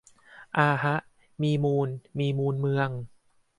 [0.57, 0.95] อาฮะ
[1.41, 1.89] มีมูล
[2.19, 2.89] มีมูลเมือง